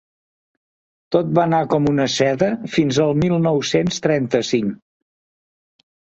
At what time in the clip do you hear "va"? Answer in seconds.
1.39-1.43